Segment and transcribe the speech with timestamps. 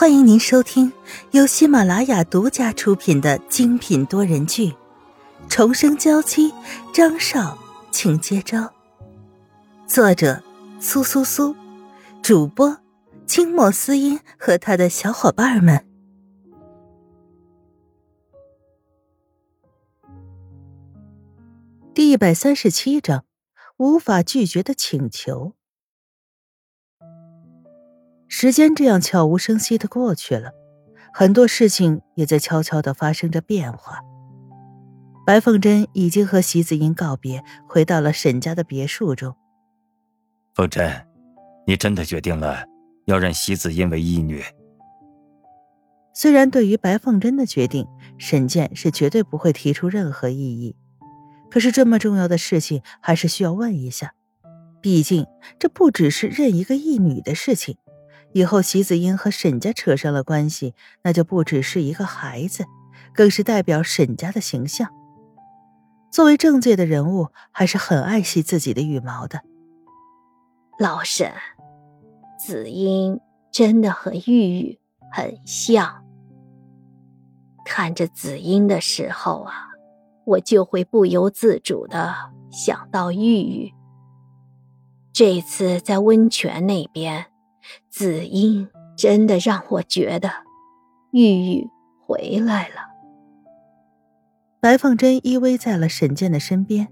[0.00, 0.92] 欢迎您收听
[1.32, 4.70] 由喜马拉雅独家出品的精品多人剧
[5.48, 6.52] 《重生娇妻》，
[6.94, 7.58] 张少，
[7.90, 8.72] 请接招。
[9.88, 10.40] 作者：
[10.78, 11.56] 苏苏苏，
[12.22, 12.78] 主播：
[13.26, 15.84] 清末思音和他的小伙伴们。
[21.92, 23.24] 第一百三十七章：
[23.78, 25.57] 无法拒绝的请求。
[28.28, 30.52] 时间这样悄无声息的过去了，
[31.12, 34.00] 很多事情也在悄悄的发生着变化。
[35.26, 39.34] 白凤珍已经和席子英告别，回到了沈家的别墅中。
[40.54, 41.06] 凤珍，
[41.66, 42.64] 你真的决定了
[43.06, 44.42] 要认席子英为义女？
[46.14, 47.86] 虽然对于白凤珍的决定，
[48.18, 50.76] 沈健是绝对不会提出任何异议，
[51.50, 54.14] 可是这么重要的事情，还是需要问一下。
[54.80, 55.26] 毕竟
[55.58, 57.76] 这不只是认一个义女的事情。
[58.38, 62.64] 以后席子英和沈家扯上了关系，那就不只是一个孩子，
[63.12, 64.88] 更是代表沈家的形象。
[66.12, 69.40] 作为政界的人物，还是很爱惜自己的羽毛的。
[70.78, 71.32] 老沈，
[72.38, 73.18] 子英
[73.50, 74.78] 真的和玉玉
[75.12, 76.04] 很像。
[77.64, 79.70] 看着子英的时候啊，
[80.24, 82.14] 我就会不由自主的
[82.52, 83.74] 想到玉玉。
[85.12, 87.26] 这次在温泉那边。
[87.90, 90.30] 子英真的让我觉得，
[91.12, 91.68] 玉玉
[92.06, 92.88] 回来了。
[94.60, 96.88] 白凤珍依偎在了沈健的身边，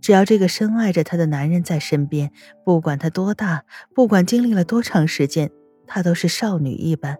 [0.00, 2.30] 只要这个深爱着她的男人在身边，
[2.64, 5.50] 不管他多大，不管经历了多长时间，
[5.86, 7.16] 她都是少女一般，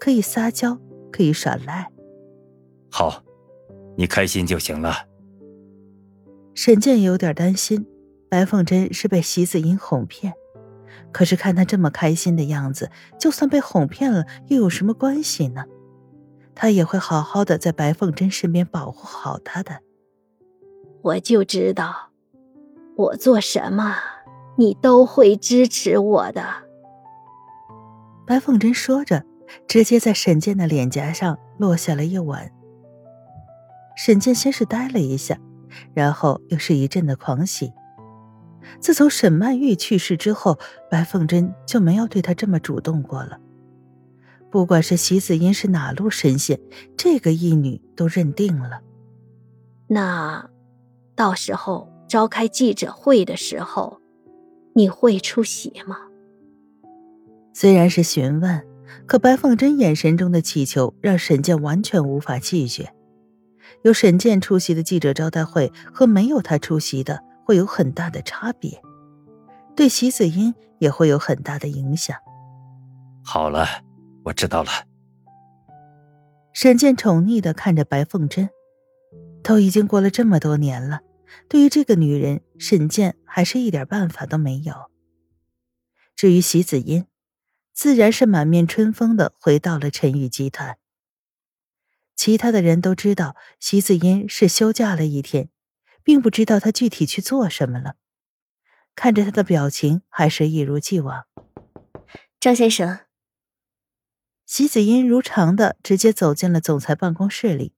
[0.00, 0.78] 可以撒娇，
[1.12, 1.90] 可以耍赖。
[2.90, 3.22] 好，
[3.96, 5.06] 你开心就行了。
[6.54, 7.86] 沈健有点担心，
[8.30, 10.32] 白凤珍是被席子英哄骗。
[11.12, 15.64] 可是看他这么开心的样子，就算被哄骗了，又有什么关系呢？
[16.54, 19.80] 他也会好好的在白凤珍身边保护好她的。
[21.02, 22.10] 我就知道，
[22.96, 23.94] 我做什么，
[24.56, 26.42] 你都会支持我的。
[28.26, 29.24] 白凤珍说着，
[29.68, 32.50] 直接在沈健的脸颊上落下了一吻。
[33.96, 35.38] 沈健先是呆了一下，
[35.94, 37.72] 然后又是一阵的狂喜。
[38.80, 40.58] 自从沈曼玉去世之后，
[40.90, 43.38] 白凤珍就没有对他这么主动过了。
[44.50, 46.58] 不管是席子英是哪路神仙，
[46.96, 48.80] 这个义女都认定了。
[49.88, 50.48] 那，
[51.14, 54.00] 到时候召开记者会的时候，
[54.74, 55.98] 你会出席吗？
[57.52, 58.64] 虽然是询问，
[59.06, 62.92] 可白凤珍眼神中的祈求让沈健完全无法拒绝。
[63.82, 67.22] 有沈健出席的记者招待会和没有他出席的。
[67.46, 68.82] 会有很大的差别，
[69.76, 72.18] 对席子英也会有很大的影响。
[73.22, 73.64] 好了，
[74.24, 74.70] 我知道了。
[76.52, 78.50] 沈健宠溺的看着白凤珍，
[79.44, 81.02] 都已经过了这么多年了，
[81.48, 84.74] 对于这个女人，沈健还是一点办法都没有。
[86.16, 87.06] 至于席子英，
[87.72, 90.78] 自然是满面春风的回到了陈宇集团。
[92.16, 95.50] 其他的人都知道，席子英是休假了一天。
[96.06, 97.96] 并不知道他具体去做什么了，
[98.94, 101.26] 看着他的表情，还是一如既往。
[102.38, 103.00] 张先生，
[104.44, 107.74] 席子英如常的直接走进了总裁办公室里。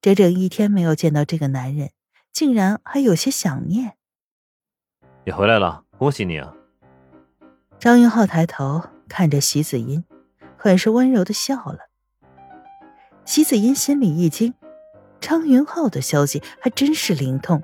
[0.00, 1.90] 整整一天没有见到这个男人，
[2.32, 3.98] 竟然还有些想念。
[5.26, 6.54] 你回来了，恭喜你啊！
[7.78, 10.02] 张云浩抬头看着席子英，
[10.56, 11.90] 很是温柔的笑了。
[13.26, 14.54] 席子英心里一惊。
[15.20, 17.62] 张云浩的消息还真是灵通，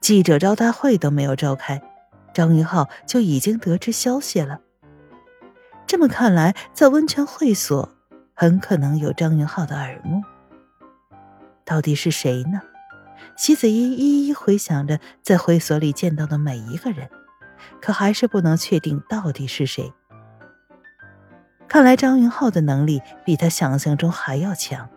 [0.00, 1.82] 记者招待会都没有召开，
[2.32, 4.60] 张云浩就已经得知消息了。
[5.86, 7.88] 这么看来，在温泉会所
[8.34, 10.22] 很可能有张云浩的耳目。
[11.64, 12.60] 到底是谁呢？
[13.36, 17.08] 席子英一一回想着在会所里见到的每一个人，
[17.80, 19.92] 可还是不能确定到底是谁。
[21.66, 24.88] 看来张云浩的能力比他想象中还要强。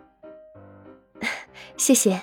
[1.76, 2.20] 谢谢。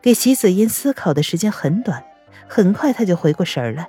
[0.00, 2.04] 给席子音思考的时间很短，
[2.48, 3.88] 很快他就回过神来。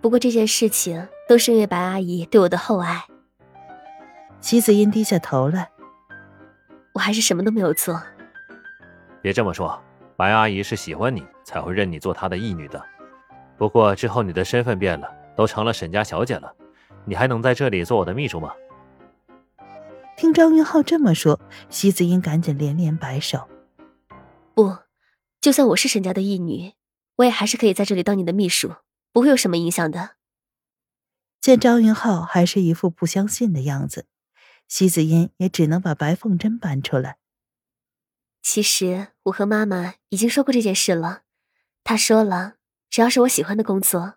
[0.00, 3.04] 不过这件事情都是因为白阿姨对我的厚爱。
[4.40, 5.68] 席子音低下头来，
[6.94, 8.00] 我还是什么都没有做。
[9.20, 9.78] 别这么说，
[10.16, 12.82] 白阿姨是喜欢你才会认你做她的义女的。
[13.58, 16.50] 不过之后你的身份变了，都成了沈家小姐了，
[17.04, 18.52] 你还能在这里做我的秘书吗？
[20.18, 23.48] 听张云浩这么说，席子英赶紧连连摆手
[24.52, 24.78] ：“不，
[25.40, 26.72] 就算我是沈家的义女，
[27.18, 28.74] 我也还是可以在这里当你的秘书，
[29.12, 30.16] 不会有什么影响的。”
[31.40, 34.06] 见张云浩还是一副不相信的样子，
[34.66, 37.18] 席子英也只能把白凤珍搬出来。
[38.42, 41.22] 其实我和妈妈已经说过这件事了，
[41.84, 42.54] 她说了，
[42.90, 44.14] 只要是我喜欢的工作，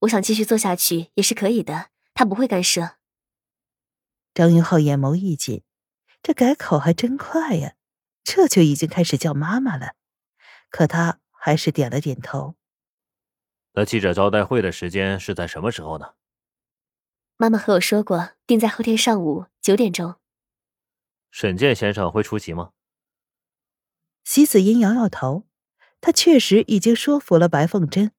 [0.00, 2.97] 我想继续做下去也是可以的，她不会干涉。
[4.34, 5.62] 张云浩眼眸一紧，
[6.22, 7.74] 这改口还真快呀，
[8.22, 9.94] 这就已经开始叫妈妈了。
[10.70, 12.54] 可他还是点了点头。
[13.72, 16.14] 那记者招待会的时间是在什么时候呢？
[17.36, 20.16] 妈妈和我说过，定在后天上午九点钟。
[21.30, 22.72] 沈健先生会出席吗？
[24.24, 25.46] 席子英摇摇头，
[26.00, 28.12] 他确实已经说服了白凤珍，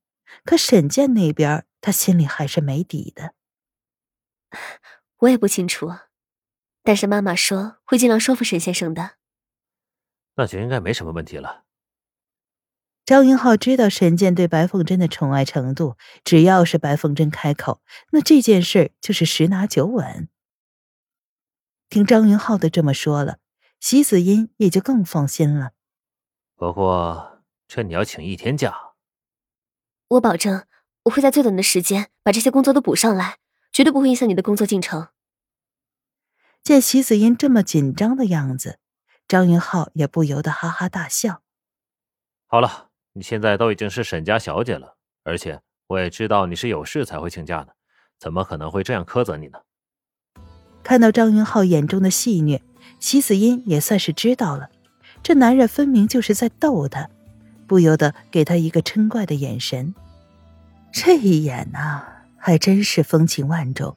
[0.45, 3.33] 可沈健那边，他心里还是没底的。
[5.19, 5.91] 我也不清楚，
[6.83, 9.11] 但是妈妈说会尽量说服沈先生的。
[10.35, 11.65] 那就应该没什么问题了。
[13.05, 17.81] 张云浩知道沈健对白凤珍的宠爱程度，只要是白凤珍开口，
[18.11, 20.29] 那这件事就是十拿九稳。
[21.89, 23.39] 听张云浩的这么说了，
[23.79, 25.71] 席子音也就更放心了。
[26.55, 28.93] 不过，这你要请一天假。
[30.09, 30.67] 我保证，
[31.03, 33.39] 我会在最短的时间把这些工作都补上来，
[33.79, 35.07] 绝对不会影响你的工作进程。
[36.61, 38.77] 见席子音这么紧张的样子，
[39.25, 41.43] 张云浩也不由得哈哈大笑。
[42.45, 47.73] 好了，你现在都已经是沈家小姐了，而且我也知道你是有事才会请假的，
[48.19, 49.59] 怎么可能会这样苛责你呢？
[50.83, 52.59] 看到张云浩眼中的戏谑，
[52.99, 54.69] 席子音也算是知道了。
[55.23, 57.09] 这男人分明就是在逗他，
[57.65, 59.95] 不由得给他一个嗔怪的眼神。
[60.91, 63.95] 这一眼呐，还真是风情万种。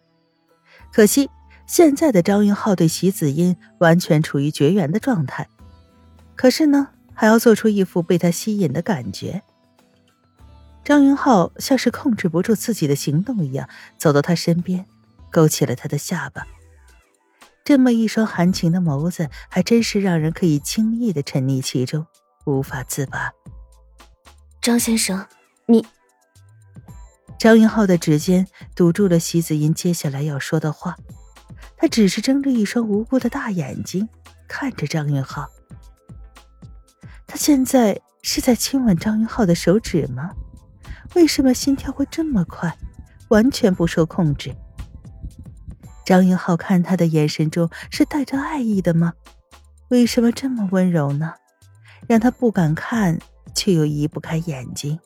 [0.93, 1.31] 可惜
[1.67, 5.49] 现在的张云浩对席子音完全处于绝缘的状态，
[6.37, 9.43] 可是呢，还要做出一副被他吸引的感觉。
[10.85, 14.85] 张云浩像是控制不住自己的行动一样，走到他身边，
[15.31, 16.47] 勾起了他的下巴。
[17.65, 22.05] 这么一双含情的眸子，还真是让人可以轻易的沉溺其中，
[22.45, 23.33] 无法自拔。
[24.61, 25.25] 张先生，
[25.67, 25.87] 你……
[27.43, 28.47] 张云浩的指尖
[28.77, 30.97] 堵住了席子音接下来要说的话，
[31.77, 34.09] 他只是睁着一双无辜的大眼睛
[34.47, 35.49] 看着张云浩。
[37.27, 40.31] 他现在是在亲吻张云浩的手指吗？
[41.17, 42.73] 为什么心跳会这么快，
[43.31, 44.55] 完全不受控制？
[46.07, 49.15] 张云浩看他的眼神中是带着爱意的吗？
[49.89, 51.35] 为什么这么温柔呢？
[52.07, 53.19] 让他不敢看，
[53.53, 54.97] 却又移不开眼睛。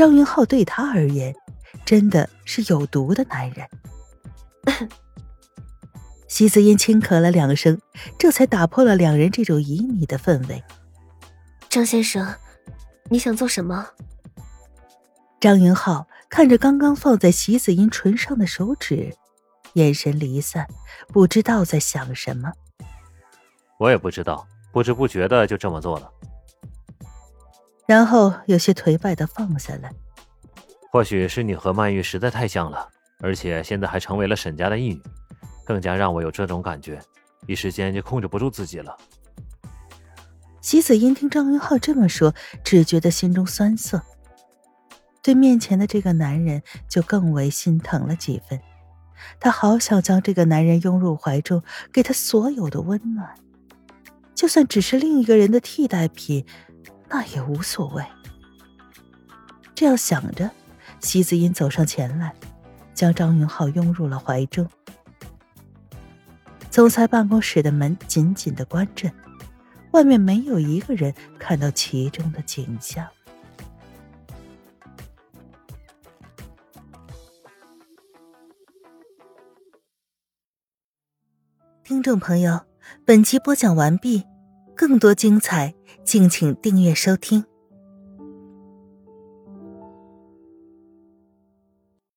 [0.00, 1.36] 张云浩对他而言，
[1.84, 3.68] 真的是有毒的男人。
[6.26, 7.78] 席子音轻咳了两声，
[8.18, 10.64] 这才打破了两人这种旖旎的氛围。
[11.68, 12.26] 张先生，
[13.10, 13.88] 你想做什么？
[15.38, 19.14] 张云浩看着刚刚放在席子音唇上的手指。
[19.74, 20.66] 眼神离散，
[21.08, 22.50] 不知道在想什么。
[23.78, 26.10] 我也不知道，不知不觉的就这么做了。
[27.90, 29.92] 然后有些颓败的放下来。
[30.92, 32.88] 或许是你和曼玉实在太像了，
[33.18, 35.02] 而且现在还成为了沈家的义女，
[35.64, 37.00] 更加让我有这种感觉，
[37.48, 38.96] 一时间就控制不住自己了。
[40.60, 42.32] 席子英听张云浩这么说，
[42.62, 44.00] 只觉得心中酸涩，
[45.20, 48.60] 对面前的这个男人就更为心疼了几分。
[49.40, 51.60] 她好想将这个男人拥入怀中，
[51.92, 53.34] 给他所有的温暖，
[54.32, 56.46] 就算只是另一个人的替代品，
[57.10, 58.04] 那也无所谓。
[59.74, 60.48] 这样想着，
[61.00, 62.32] 席子音走上前来，
[62.94, 64.66] 将张云浩拥入了怀中。
[66.70, 69.10] 总裁办公室的门紧紧的关着，
[69.90, 73.04] 外面没有一个人看到其中的景象。
[81.82, 82.60] 听众朋友，
[83.04, 84.22] 本集播讲完毕，
[84.76, 85.74] 更多精彩，
[86.10, 87.49] 敬请订阅收听。